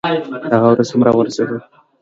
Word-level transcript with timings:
دغه 0.51 0.67
ورځ 0.71 0.89
هم 0.93 1.01
راورسېدله. 1.07 1.59